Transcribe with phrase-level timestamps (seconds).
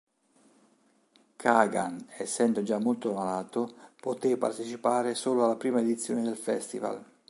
[1.37, 7.05] Kagan, essendo già molto malato, poté partecipare solo alla prima edizione del festival.